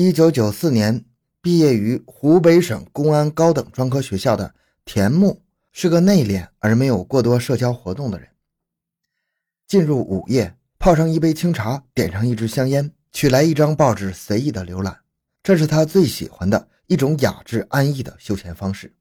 [0.00, 1.04] 一九九四年
[1.42, 8.28] 毕业于湖北省公安高等专科学校的田木是个内敛而没有过多社交活动的人。
[9.66, 15.00] 进入午夜，泡上一杯清茶，点上一支香烟，取来一张报纸，随意的浏览，
[15.42, 18.94] 这是他最喜欢的一种雅致安逸的休闲方式。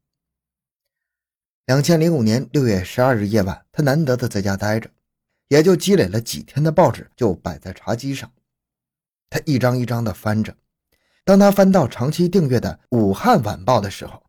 [1.68, 4.89] 两千零五年六月十二日夜晚，他难得的在家待着，
[5.50, 8.32] 也就积累了几天的报纸就摆在茶几上，
[9.29, 10.57] 他一张一张的翻着。
[11.28, 14.24] 当他翻到长期订阅的《武汉晚报》的时候，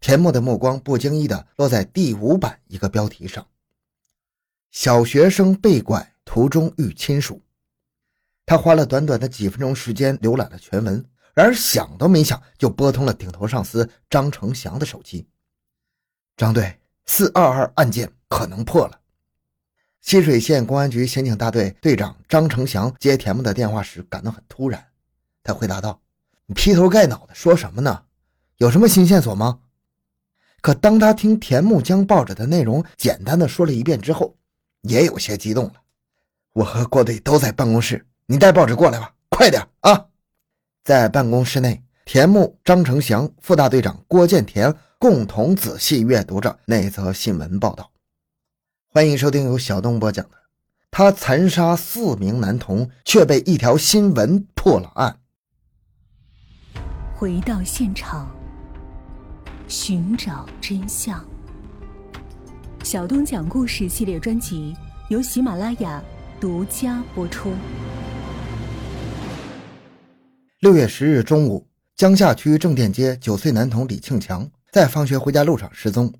[0.00, 3.46] 田木的目光不经意地落在第五版一个标题上
[4.70, 7.40] ：“小学生被拐，途中遇亲属。”
[8.44, 11.02] 他花了短短的几分钟时间浏览了全文，
[11.32, 15.26] 然而想都没想就拨通了顶头上司张成祥的手机。
[16.36, 19.00] 张队，四二二案件可能破了。
[20.04, 24.86] 浠水县公安局刑警大队队长张成祥接田木的电话时感到很突然，
[25.42, 25.98] 他回答道。
[26.48, 28.04] 你劈头盖脑的说什么呢？
[28.58, 29.58] 有什么新线索吗？
[30.60, 34.36] 可当他听田木将报纸的内容简单的说了一遍之后，
[34.82, 35.74] 也有些激动了。
[36.52, 40.06] 我和郭队都在办公室，你带报纸过来吧，快点啊！
[40.84, 47.90] 在办公室内，田木、张成祥、副大队长郭建田共同仔细阅读着那则新闻报道。
[48.88, 50.36] 欢迎收听由小东播讲的
[50.92, 55.18] 《他残杀四名男童，却被一条新闻破了案》。
[57.18, 58.30] 回到现场，
[59.68, 61.24] 寻找真相。
[62.84, 64.76] 小东讲故事系列专辑
[65.08, 66.04] 由喜马拉雅
[66.38, 67.54] 独家播出。
[70.60, 76.12] 六月十日中午，江夏区正店街九岁男童李庆强在放学回家路上失踪，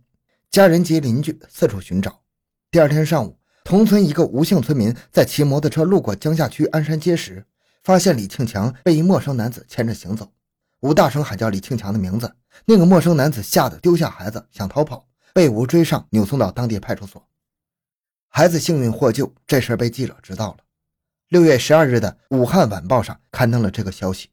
[0.50, 2.22] 家人及邻居四处寻找。
[2.70, 7.44] 第二天上午，同村一个吴姓村民在骑摩托车路过江夏区鞍山街时，
[7.83, 10.33] 发现李庆强被一陌生男子牵着行走。
[10.80, 17.27] 吴大声喊叫李庆强的名字，那个陌生男子吓得丢下孩子想逃跑，被吴追上，扭送到当地派出所。
[18.28, 20.58] 孩子幸运获救，这事被记者知道了。
[21.28, 24.28] 六月十二日的《武汉晚报》上刊登了这个消息。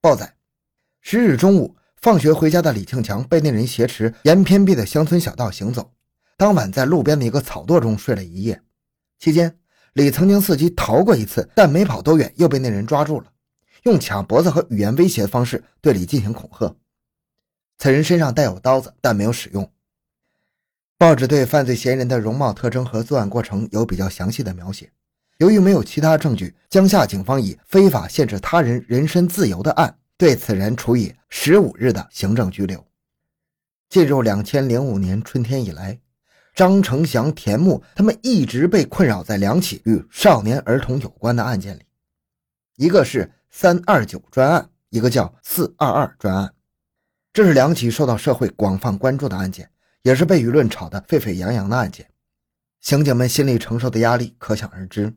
[0.00, 0.36] 报载：
[1.00, 5.92] 十日中午，放学回家的李庆强被那人挟持，沿偏僻的乡村小道行走。
[6.36, 8.62] 当晚在路边的一个草垛中睡了一夜。
[9.18, 9.58] 期间，
[9.94, 13.32] 李曾经伺机逃过一次，但没跑多远又被那人抓住了。
[13.86, 16.74] 用卡脖子和语言威胁的方式对李进行恐吓。
[17.78, 19.70] 此人身上带有刀子，但没有使用。
[20.98, 24.90] 报纸对犯罪嫌疑人的容貌特征和作案过程有比较详细的描写。
[25.38, 32.84] 由于没有其他证据，江夏警方以非法限制他人人身自由的案对此人处以十五日的行政拘留。
[33.88, 36.00] 进入两千零五年春天以来，
[36.56, 41.82] 张成祥、田木他们一直被困扰在两起与少年儿童有关的案件里，
[42.74, 43.30] 一个是。
[43.58, 46.52] 三二九专案，一个叫四二二专案，
[47.32, 49.70] 这是两起受到社会广泛关注的案件，
[50.02, 52.06] 也是被舆论炒得沸沸扬扬的案件。
[52.82, 55.14] 刑警们心里承受的压力可想而知。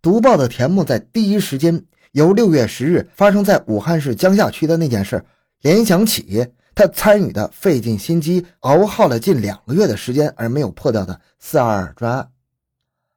[0.00, 5.24] 读报的田木在第一时间由六月十日发生在武汉市江夏区的那件事
[5.62, 12.30] 联想起他参与的费尽心机熬耗了近两个月的时间而没有破掉的四二二专案。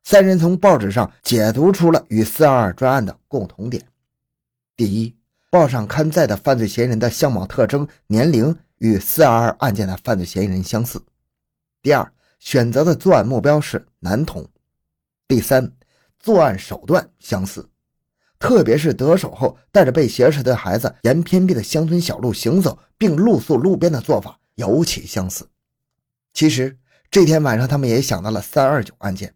[0.03, 3.85] 三人从报纸上解读出了与四二二专案的共同点。
[4.81, 5.15] 第一，
[5.51, 10.99] 报上刊载的犯罪嫌疑人的相貌特征、年龄与四二二案件的犯罪嫌疑人相似。
[11.83, 14.49] 第二，选择的作案目标是男童。
[15.27, 15.71] 第三，
[16.19, 17.69] 作案手段相似，
[18.39, 25.47] 特别是得手后带着被挟持的孩子沿偏僻的乡村小路行走，并露宿路边的做法尤其相似。
[26.33, 26.75] 其实
[27.11, 29.35] 这天晚上，他们也想到了三二九案件，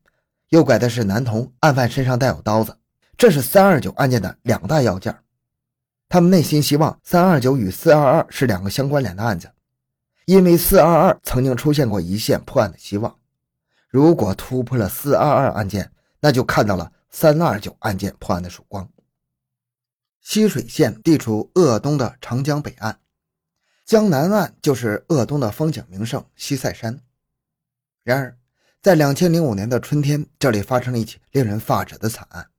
[0.50, 2.75] 诱拐的是男童，案犯身上带有刀子，
[3.16, 5.16] 这是三二九案件的两大要件。
[6.07, 9.51] 他们内心希望三二九与四二二是两个相关联的案子，
[10.25, 13.17] 因为四二二曾经出现过一线破案的希望。
[13.89, 18.89] 如果突破了四二二案件，那就看到了三二九案件破案的曙光。
[20.23, 22.99] 浠水县地处鄂东的长江北岸，
[23.84, 26.99] 江南岸就是鄂东的风景名胜西塞山。
[28.03, 28.37] 然而，
[28.81, 32.49] 在两千零五年的春天，这里发生了一起令人发指的惨案。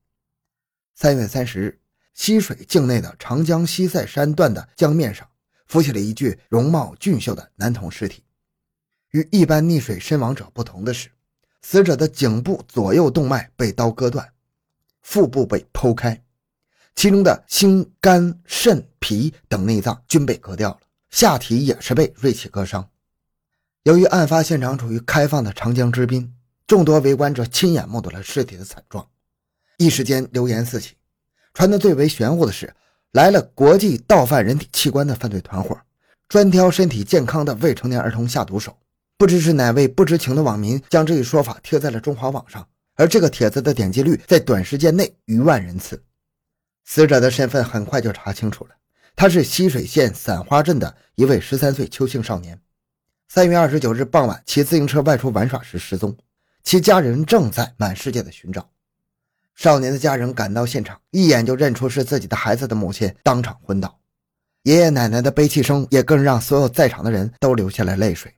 [0.94, 1.80] 三月三十日。
[2.16, 5.28] 溪水境内的长江西塞山段的江面上，
[5.66, 8.24] 浮起了一具容貌俊秀的男童尸体。
[9.10, 11.10] 与一般溺水身亡者不同的是，
[11.60, 14.32] 死者的颈部左右动脉被刀割断，
[15.02, 16.20] 腹部被剖开，
[16.94, 20.80] 其中的心、肝、肾、脾等内脏均被割掉了，
[21.10, 22.88] 下体也是被锐器割伤。
[23.82, 26.34] 由于案发现场处于开放的长江之滨，
[26.66, 29.06] 众多围观者亲眼目睹了尸体的惨状，
[29.76, 30.94] 一时间流言四起。
[31.56, 32.70] 传得最为玄乎的是，
[33.12, 35.74] 来了国际盗犯人体器官的犯罪团伙，
[36.28, 38.76] 专挑身体健康的未成年儿童下毒手。
[39.16, 46.04] 不知是哪位不知情的网民将这一说法贴在了中华网上，而这个帖子的点击率在短时间内逾万人次。
[46.84, 48.72] 死者的身份很快就查清楚了，
[49.16, 52.60] 他是浠水县散花镇的一位十三岁邱姓少年。
[53.30, 56.14] 三月二十九日傍晚，骑自行车外出玩耍时失踪，
[56.62, 58.68] 其家人正在满世界的寻找。
[59.56, 63.98] 少年的家人赶到现场，一眼就认出是自己的孩子的母亲，当场昏倒。
[64.64, 68.34] 爷爷奶奶的悲泣声也更让所有在场的人都流下了泪水。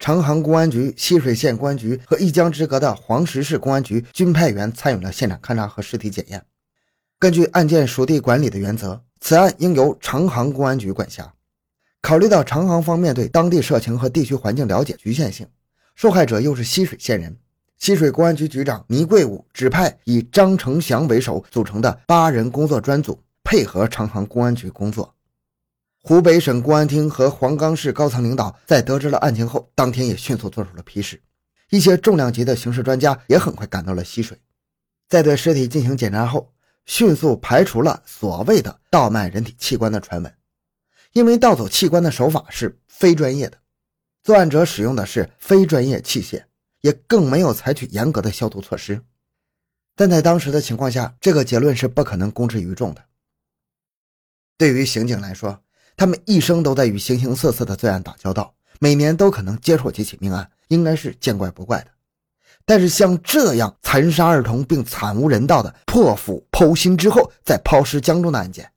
[0.00, 6.44] 长航公安局、浠水县公安局和一江之隔的黄石市公安局均派员参与了现场勘查和尸体检验。
[7.20, 11.32] 根据案件属地管理的原则，此案应由长航公安局管辖。
[12.02, 15.46] 考虑到长航方面对当地社情和地区环境了解局限性，
[15.94, 17.38] 受害者又是浠水县人。
[17.84, 25.14] 溪水公安局局长倪贵武指派以张成祥为首组成的八人工作专组配合长航公安局工作。
[26.00, 31.20] 湖北省公安厅和黄冈市高层领导在得知了案情后，当天也迅速做出了批示。
[31.68, 34.40] 一些重量级的刑事专家也很快赶到了溪水，
[35.10, 36.54] 在对尸体进行检查后，
[36.86, 40.34] 迅速排除了所谓的盗卖人体器官的传闻，
[41.12, 43.58] 因为盗走器官的手法是非专业的，
[44.22, 46.44] 作案者使用的是非专业器械。
[46.84, 49.00] 也更没有采取严格的消毒措施，
[49.96, 53.02] 但在当时的情况下，这个结论是不可能公之于众的。
[54.58, 55.62] 对于刑警来说，
[55.96, 61.86] 他们一生都在与形形色色的罪案打交道，每年都可能接触几起命案，应该是见怪不怪的。
[62.66, 68.70] 但是像这样残杀儿童并惨无人道的破腹剖心之后再抛尸江中的案件，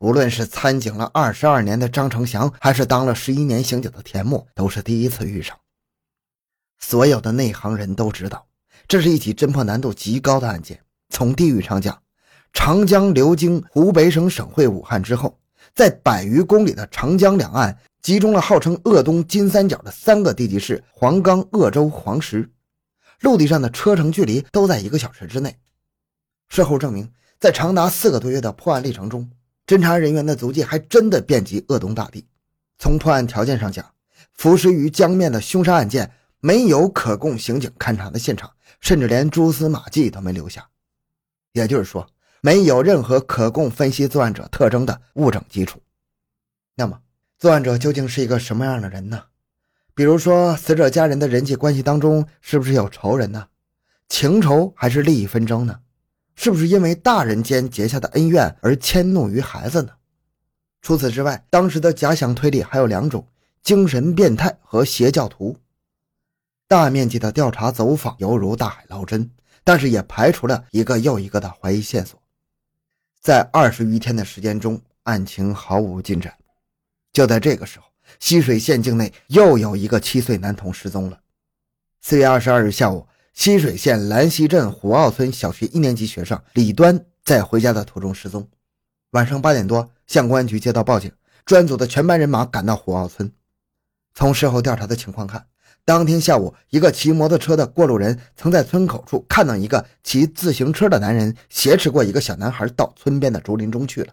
[0.00, 5.58] 无论是参警了二十二年的张成祥，还是当了十一年刑警的田木，都是第一次遇上。
[6.78, 8.46] 所有的内行人都知道，
[8.86, 10.80] 这是一起侦破难度极高的案件。
[11.08, 12.00] 从地域上讲，
[12.52, 15.38] 长江流经湖北省省会武汉之后，
[15.74, 22.50] 在百余公里的长江两岸集中了号称“鄂东金三角”的三个地级市：黄冈、鄂州、黄石。
[23.20, 25.56] 陆地上的车程距离都在一个小时之内。
[26.48, 29.28] 事后证明，在长达四个多月的破案历程中，
[29.66, 32.26] 侦查人员的足迹还真的遍及鄂东大地。
[32.78, 33.84] 从破案条件上讲，
[34.34, 36.12] 浮尸于江面的凶杀案件。
[36.46, 40.68] 没有可供刑警勘查的现场，甚至连蛛丝马迹都没留下，
[41.50, 42.08] 也就是说，
[42.40, 45.80] 没有任何可供分析作案者特征的物证基础。
[46.76, 47.00] 那么，
[47.36, 49.24] 作案者究竟是一个什么样的人呢？
[49.92, 53.48] 比如说，死者家人的人际关系当中是不是有仇人呢？
[54.08, 55.80] 情仇还是利益纷争呢？
[56.36, 59.90] 是不是因为大人间结下的恩怨而迁怒于孩子呢？
[60.80, 63.26] 除此之外，当时的假想推理还有两种：
[63.64, 65.56] 精神变态和邪教徒。
[66.68, 69.30] 大面积的调查走访犹如大海捞针，
[69.62, 72.20] 但是也排除了一个又一个的怀疑线索。
[73.20, 76.34] 在二十余天的时间中，案情毫无进展。
[77.12, 77.86] 就在这个时候，
[78.18, 81.20] 溪水县境内又有一个七岁男童失踪了。
[82.00, 88.48] 四月二十二日下午，溪水县兰溪镇虎坳村小学一年级学生李端在回家的途中失踪。
[89.10, 91.12] 晚上八点多，向公安局接到报警，
[91.44, 93.32] 专案组的全班人马赶到虎坳村。
[94.14, 95.46] 从事后调查的情况看，
[95.86, 104.12] 当天下午，一个骑摩托车的过路人曾在村口处看到一个骑自行车的男人挟持过一个小男孩到村边的竹林中去了。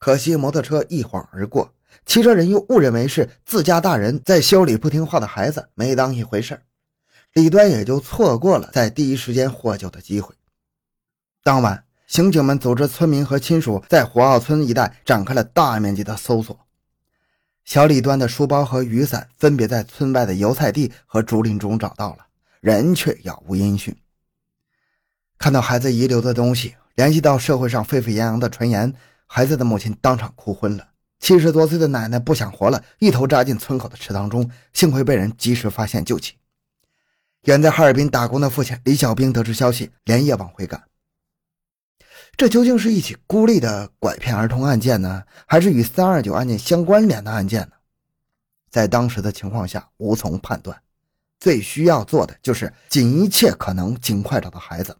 [0.00, 1.72] 可惜摩托车一晃而过，
[2.04, 6.60] 骑车人又误认为是自家大人在修理不听话的孩子，没当一回事
[7.34, 10.34] 李端也就错过了在第一时间获救的机会。
[11.44, 16.63] 当晚，刑警们组织村民和亲属在火坳村一带展开了大面积的搜索。
[17.64, 22.26] 小李端的书包和雨伞分别在村外的油菜地和竹林中找到了，
[22.60, 23.96] 人却杳无音讯。
[25.38, 28.92] 看到孩子遗留的东西，联系到社会上沸沸扬扬的传言，
[29.26, 30.88] 孩子的母亲当场哭昏了。
[31.20, 36.34] 七十多岁的奶奶不想活了，一头扎进村口的池塘中，幸亏被人及时发现救起。
[37.44, 40.82] 远在哈尔滨打工的父亲李小兵得知消息，连夜往回赶。
[42.36, 47.72] 这究竟是一起孤立的拐骗儿童案件呢，还是与三二九案件相关联的案件呢？
[48.70, 50.76] 在当时的情况下，无从判断。
[51.38, 54.96] 最需要做的就是尽一切可能尽快找到孩子。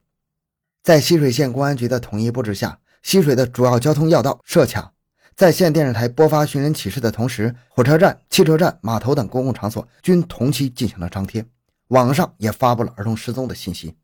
[0.82, 4.92] 在浠水县公安局的统一布置下，浠水的主要交通要道设卡，
[5.34, 11.44] 在县电视台播发寻人启事的同时，火车站、汽车站、码头等公共场所均同期进行了张贴，
[11.88, 13.96] 网上也发布了儿童失踪的信息，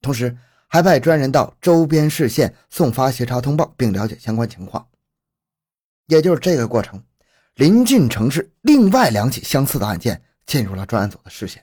[0.00, 0.34] 同时。
[0.74, 4.84] 还派专人到周边市县送发协查通报，并了解相关情况。
[6.08, 7.00] 也就是这个过程，
[7.54, 11.62] 临近城市另外两起相似的案件进入了专案组的视线。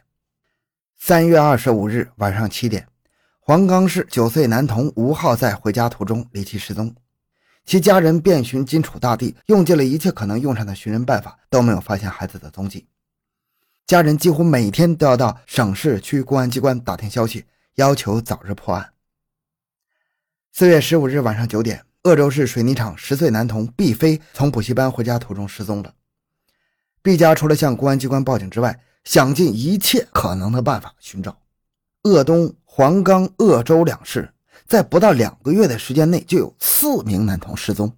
[0.98, 2.88] 三月二十五日晚上七点，
[3.42, 6.96] 黄冈市九岁男童吴浩在回家途中离奇失踪。
[7.66, 12.88] 其家人遍寻荆楚大地，用尽了一切可能用上的寻人办法，都没有发现孩子的踪迹。
[13.86, 17.44] 家人几乎每天都要到省市区公安机关打听消息，
[17.76, 18.91] 要求早日破案。
[20.54, 25.94] 四月十五日晚上九点，鄂州市水泥厂十岁男童毕飞从补习班回家途中失踪了。
[27.02, 31.38] 毕家除了向公安机关报警之外，想尽一切可能的办法寻找。
[32.04, 34.30] 鄂东、黄冈、鄂州两市
[34.68, 37.96] 在不到两个月的时间内就有四名男童失踪。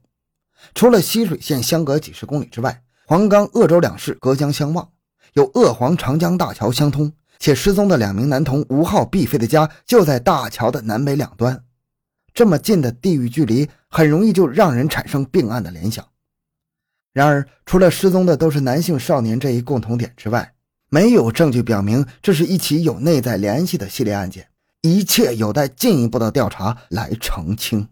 [0.76, 4.88] 除了浠水县相隔几十公里之外，黄冈、鄂州两市隔江相望。
[5.34, 11.64] 有鄂黄长江大桥相通，且失踪的两名男童吴昊、毕飞的家就在大桥的南北两端，
[12.34, 16.06] 这么近的地域距离，很容易就让人产生并案的联想。
[17.14, 20.54] 然而，除了失踪的都是男性少年这一共同点之外，
[20.90, 24.48] 没有证据表明这是一起有内在联系的系列案件，
[24.82, 27.88] 一切有待进一步的调查来澄清。